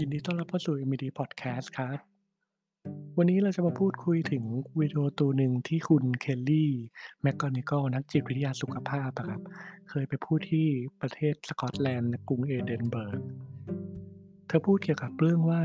[0.00, 1.98] ยินดีต้อนรับเข้าสู่ MD Podcast ครับ
[3.18, 4.44] วันนี้เราจะมาพูดคุยถึง
[4.78, 9.40] วิดีโอตัวหนึ่งที่คุณ Kelly McGonigal นักจิตวิทยาสุขภาพอะครับ
[9.88, 10.66] เคยไปพูดที่
[11.00, 13.20] ประเทศสกอตแลนด์กรุงเอดินเบิร์ก
[14.46, 15.62] เธอพูดเกี่ยวกับเรื่องว่า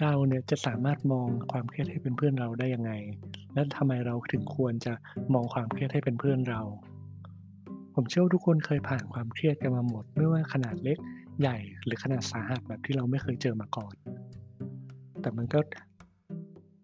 [0.00, 2.92] เราเนี่ยจะสามารถมองความเครียดให้เป็นเพื่อนเราได้ยังไง
[3.54, 4.92] และทำไมเราถึงควรจะ
[5.34, 6.62] มองความเครียดให้เป็นเพื่อนเรา
[7.94, 10.98] ผมเชื่อทุกคนเคยผ่านความเครียดกันมาหมดไม่ว่าขนาดเล็ก
[11.40, 13.94] ใหญ่หรือขนาดสาหัสแบบที่เราไม่เคยเจอมาก่อน
[15.20, 15.60] แต่มันก็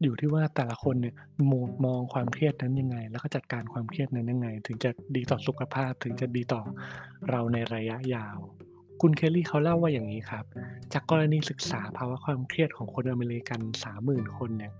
[0.02, 1.14] อยู่ที่ว่าแต่ละคนเนี่ย
[1.50, 6.62] มองมองความเครียดนั้นยังไง แล้วก็จัดการความเครียดนั้นยังไง ถึงจะดีต่อสุขภาพ ถึงจะดีต่อ
[7.30, 8.38] เราในระยะยาว
[9.02, 10.44] คุณเคลลี่เขาเล่าว่าอย่างนี้ครับ
[10.92, 13.60] จากกรณีศึกษาภาวะความเครียดของคนอเมริกัน
[13.98, 14.72] 30,000 คนเนี่ย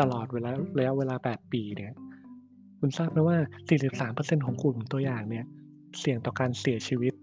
[0.00, 1.92] ตลอดเวลาระยะเวลา 8 ปีเนี่ย
[2.78, 3.36] คุณทราบไหมว่า
[3.90, 5.44] 43%ของกลุ่มตัวอย่างเนี่ย
[5.98, 7.14] เสี่ยงต่อการเสียชีวิต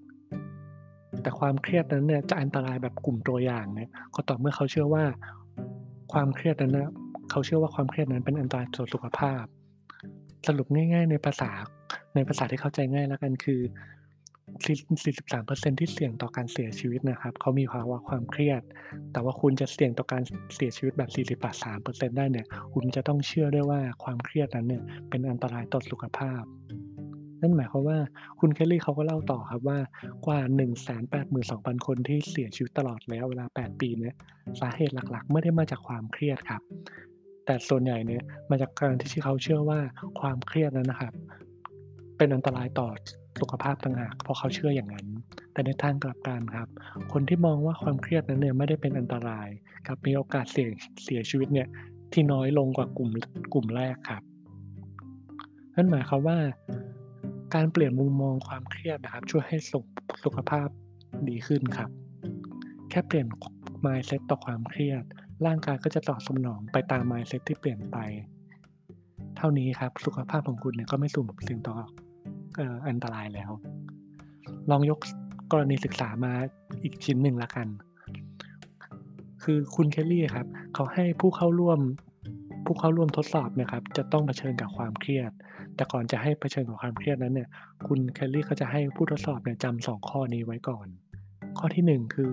[1.21, 5.03] แต่ความเครียดนั้นเนี่ยจะอันตรายแบบกลุ่มตัวอย่างเนี่ยก็ต่อเมื่อเขาเชื่อว่า
[6.13, 6.89] ความเครียดนั้นนะ
[7.31, 9.43] เขาเชื่อว่าความเครียดนั้นเป็นอันตรายต่อสุขภาพ
[10.47, 11.51] สรุปง่าย ๆ ในภาษา
[12.15, 13.61] ในภาษาที่เข้าใจง่ายแล้วกันคือ
[14.65, 18.61] 43%ที่เสี่ยงต่อการเสียชีวิตนะครับ เขามีภาวะความเครียด
[19.11, 20.23] แต่ว่าคุณจะเสี่ยงต่อการ
[20.55, 26.41] เสียชีวิตแบบ 43%ได้เนี่ย คุณจะต้องเชื่อด้วยว่าความเครียดนั้นเนี่ยเป็นอันตรายต่อสุขภาพ
[27.41, 27.97] นั่นหมายความว่า
[28.39, 29.79] คุณเคลลี่เขาก็เล่าต่อครับว่า
[30.25, 30.39] กว่า
[31.13, 34.15] 182,000 คนที่เสียชีวิตตลอดระยะเวลา 8 ปีเนี่ย
[34.59, 36.61] สาเหตุหลักๆ ไม่ได้มาจากความเครียดครับ
[37.45, 39.79] แต่ส่วนใหญ่เนี่ยมาจากการที่เขาเชื่อว่า
[40.19, 41.13] ความเครียดนั้นนะครับ
[42.17, 42.89] เป็นอันตรายต่อ
[43.41, 45.07] สุขภาพต่างหากเพราะเขาเชื่ออย่างนั้น
[45.53, 46.69] แต่ในทางกลับกันครับ
[47.13, 49.47] คนที่มองว่าความเครียดนั้นเนี่ยไม่ได้เป็นอันตราย
[49.87, 50.71] กับมีโอกาสเสี่ยง
[51.03, 51.67] เสียชีวิตเนี่ย
[52.13, 53.09] ที่น้อยลงกว่ากลุ่ม
[53.53, 54.23] กลุ่มแรกครับ
[55.75, 56.37] นั่นหมายความว่า
[57.55, 59.85] การเปลี่ยนมุมมองความเครียดนะครับ ช่วยให้สุข
[60.23, 60.67] สุขภาพ
[61.29, 61.89] ดีขึ้นครับ
[62.89, 63.27] แค่เปลี่ยน
[63.85, 65.03] mindset ต่อความเครียด
[65.45, 67.97] ร่างกายก็จะตอบสนองไปตาม mindset ที่เปลี่ยนไป
[69.37, 71.75] เท่านี้ครับสุขภาพของคุณเนี่ยก็ไม่สุ่มเสี่ยงต่อ
[72.59, 73.51] ออันตรายแล้ว
[74.69, 74.99] ลองยก
[75.51, 76.33] กรณีศึกษามา
[76.83, 77.67] อีกชิ้นหนึ่งละกัน
[79.43, 81.79] คือคุณเคลลี่ครับ เขาให้ผู้เข้าร่วม
[82.71, 85.31] ผู้เข้าร่วมทดสอบนะครับจะต้องเผชิญกับความเครียด
[85.75, 87.49] แต่ก่อนจะให้เผชิญกับความเครียดนั้นเนี่ย
[87.87, 90.87] คุณเคลลี่เขาจะให้ผู้ทดสอบเนี่ยจำสองข้อนี้ไว้ก่อน
[91.57, 92.31] ข้อที่หนึ่งคือ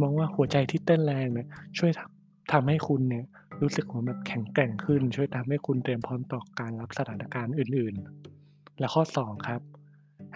[0.00, 1.48] มองว่าหัวใจที่เต้นแรงเนี่ย
[1.78, 3.24] ช่วยทำทำให้คุณเนี่ย
[3.62, 9.60] รู้สึกเหมือนแบบแข็งแกร่งขึ้น ช่วยทำให้คุณเตรียมพร้อมต่อการรับสถานการณ์อื่นๆ และข้อ 2 ครับ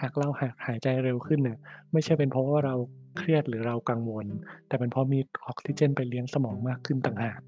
[0.01, 1.57] หากเราหากหายใจเร็วขึ้นเนี่ย
[1.91, 2.75] ไม่ใช่เป็นเพราะว่าเรา
[3.17, 4.25] เครียดหรือเรากังวล
[4.67, 7.39] แต่เป็นเพราะมีออกซิเจนไปเลี้ยงสมองมากขึ้นต่างหาก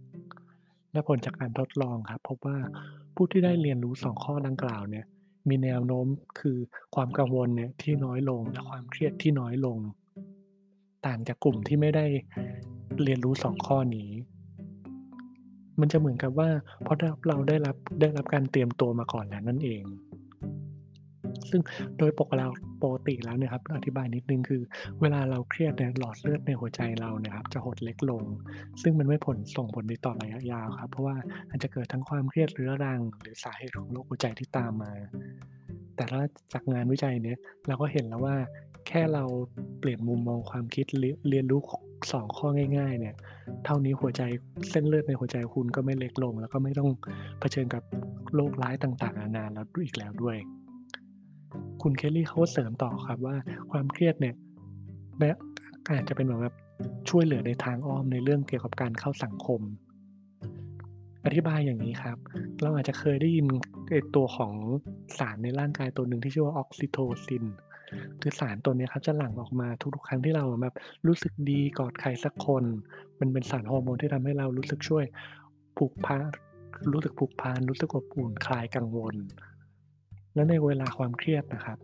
[0.91, 2.57] และผลจากการทดลองครับพบว่า
[3.15, 5.05] ผู้ที่ได้เรียนรู้ 2 ข้อดังกล่าวเนี่ย
[5.49, 6.05] มีแนวโน้ม
[6.39, 6.57] คือ
[6.95, 9.77] ความกังวลเนี่ยที่น้อยลงและความเครียดที่น้อยลง
[11.05, 12.05] ต่างจากกลุ่มที่ไม่ได้
[13.03, 14.09] เรียนรู้ 2 ข้อนี้
[15.79, 16.49] มันจะเหมือนกับว่า
[16.83, 19.83] เพราะเราได้รับได้รับการเตรียมตัวมาก่อนแล้วนั่นเอง
[21.51, 21.61] ซึ่ง
[21.99, 22.49] โดยปกแล้ว
[22.83, 24.61] ปกติแล้วนี่ยครับอธิบายนิดนึงคือ
[25.01, 28.23] เวลาเราเครียดเนี่ยหลอดเลือดในหัวใจเราเนี่ยครับจะหดเล็กลง
[28.81, 31.15] ซึ่งมันไม่ผลส่งผลดีต่อระยะยาวครับเพราะว่า
[31.49, 34.93] อาจจะเกิดทั้งความเครียดเรื้อรัง หรือสาเหตุของโรคหัวใจที่ตามมา
[35.95, 36.21] แต่ถ้า
[36.53, 38.35] จากงานวิจัยเนี้ยเราก็เห็นแล้วว่า
[38.87, 39.23] แค่เรา
[39.79, 41.61] เปลี่ยนมุมมองความคิดเรียเรียนรู้
[42.11, 43.15] สองข้อง่าย ๆ เนี่ย
[43.65, 44.21] เท่านี้หัวใจ
[44.69, 46.89] เส้นเลือดในหัวใจคุณก็ไม่เล็กลง แล้วก็ไม่ต้อง
[47.39, 47.83] เผชิญกับ
[48.35, 50.37] โรคร้ายต่างๆนานาแล้วอีกแล้วด้วย
[51.81, 53.35] คุณเคลลี่เขาก็เสริมต่อครับว่า
[53.71, 54.35] ความเครียดเนี่ย
[55.17, 55.29] แม้
[55.89, 56.55] อาจจะเป็นเหมือนแบบ
[57.09, 59.61] ช่วยเหลือในทางอ้อมในเรื่องเกี่ยวกับการเข้าสังคม
[61.25, 62.17] อธิบายอย่างนี้ครับ
[62.61, 63.45] เราอาจจะเคยได้ยิน
[64.15, 64.53] ตัวของ
[65.17, 67.45] สารในร่างกายตัวหนึ่งที่ชื่อว่าออกซิโทซิน
[68.21, 70.75] คือสารตัวนี้ครับจะหลั่งออกมาทุกๆครั้งที่เราแบบ
[71.07, 72.63] รู้สึกดีกอดใครสักคน
[73.19, 75.05] มันเป็นสารฮอร์โมนที่ทำให้เรารู้สึกช่วย
[75.77, 76.21] ผูกพัน
[76.93, 79.15] รู้สึกผูกพันรู้สึกอบอุ่นคลายกังวล
[80.33, 81.77] และในเวลาความเครียดนะครับ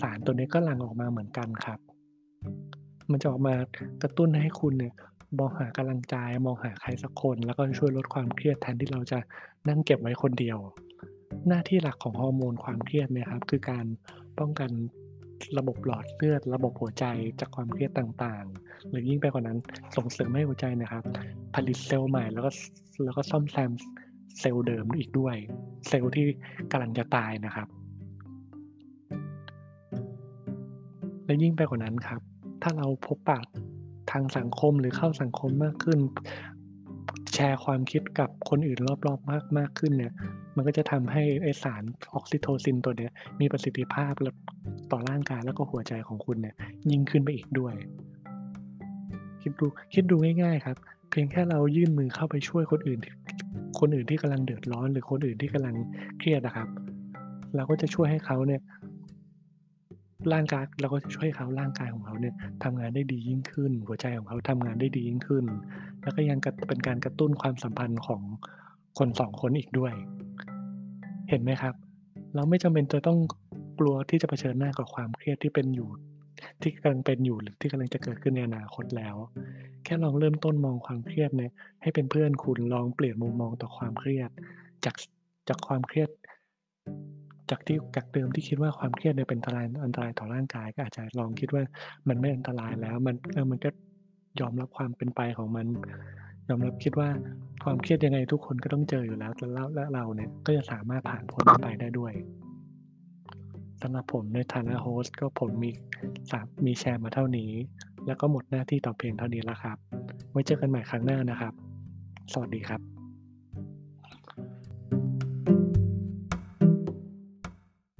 [0.00, 1.78] สารตัวนี้ก็หลั่งออกมาเหมือนกันครับ
[3.10, 3.54] มันจะออกมา
[4.02, 4.94] กระตุ้นให้คุณเนี่ย
[5.38, 6.14] มองหากำลังใจ
[6.46, 9.18] มองหาใครสักคน แล้วก็ช่วยลดความเครียดแทนที่เราจะ
[9.68, 10.58] นั่งเก็บไว้คนเดียว
[11.48, 13.86] หน้าที่หลักของฮอร์โมนความเครียดเนี่ยครับ คือการ
[14.38, 14.70] ป้องกัน
[15.58, 17.04] ระบบหลอดเลือด ระบบหัวใจ
[17.40, 19.58] จากความเครียดต่างๆ หรือยิ่งไปกว่านั้น
[19.96, 21.04] ส่งเสริมให้หัวใจนะครับ
[21.54, 22.50] ผลิตเซลล์ใหม่แล้วก็
[23.04, 23.70] แล้วก็ซ่อมแซม
[24.40, 25.36] เซลล์เดิมอีกด้วย
[25.88, 26.26] เซลล์ที่
[26.70, 27.68] กำลังจะตายนะครับ
[31.24, 32.20] และยิ่งไปกว่านั้นครับ
[32.62, 33.40] ถ้าเราพบปะ
[34.10, 35.98] ทางสังคมหรือเข้าสังคมมากขึ้น
[37.34, 40.12] แชร์ความคิดกับคนอื่นรอบๆมากมากขึ้นเนี่ย
[40.56, 41.82] มันก็จะทำให้ไอสาร
[42.14, 44.12] ออกซิโทซินตัวเนี้ยมีประสิทธิภาพ
[44.90, 46.54] ต่อร่างกายแล้วก็หัวใจของคุณเนี่ย
[46.90, 47.74] ยิ่งขึ้นไปอีกด้วย
[49.42, 50.76] คิดดูคิดดูง่ายๆครับ
[51.10, 53.00] เพียงแค่เรายื่นมือเข้าไปช่วยคนอื่น
[53.80, 55.76] คนอื่นที่กำลังเดือดร้อน หรือคนอื่นที่กำลัง
[56.18, 56.68] เครียดอะครับ
[57.56, 58.62] เราก็จะช่วยให้เขาเนี่ย
[60.32, 62.34] ร่างกายเราก็จะช่วยเขาร่างกายของเขาเนี่ย
[62.64, 65.44] ทำงานได้ดียิ่งขึ้น หัวใจของเขาทำงานได้ดียิ่งขึ้น
[66.02, 66.38] แล้วก็ยัง
[66.68, 68.22] เป็นการกระตุ้นความสัมพันธ์ของ
[68.98, 69.94] คน2คนอีกด้วย
[71.30, 71.74] เห็นไหมครับ
[72.34, 73.18] เราไม่จำเป็นจะต้อง
[73.78, 75.88] กลัวที่จะเผชิญหน้ากับความเครียดที่เป็นอยู่
[76.62, 79.16] ที่กำลังเป็นอยู่หรือที่กำลังจะเกิดขึ้นในอนาคตแล้ว
[79.86, 81.52] แค่ลองเริ่มต้นมองความเครียดเนี่ย
[81.82, 84.30] ให้เป็นเพื่อนคุณลองเปลี่ยนมุมมองต่อความเครียด
[84.84, 84.94] จาก
[85.48, 86.08] จากความเครียด
[87.50, 91.62] จากที่จากเดิมที่คิดว่าความเครียดเนี่ยเป็นอันตรายอันตรายต่อร่างกาย ก็อาจจะลองคิดว่า
[92.08, 93.70] มันไม่อันตรายแล้ว มันเออมันก็
[94.40, 95.66] ยอมรับความเป็นไปของมัน
[96.48, 97.08] ยอมรับคิดว่า
[97.64, 102.12] ความเครียดยังไงทุกคนก็ต้องเจออยู่แล้วแล้วแล้วเราเนี่ยก็จะสามารถผ่านพ้นมันไปได้ด้วย
[103.82, 105.70] สำหรับผมในฐานะ Host ก็ผมมี
[106.30, 107.50] สามมีแชร์มาเท่านี้
[108.06, 109.76] แล้วก็หมดหน้าที่ต่อเพียงเท่านี้แล้วครับ
[110.30, 111.52] ไว้เจอกันใหม่ครั้งหน้านะครับ
[112.32, 112.95] สวัสดีครับ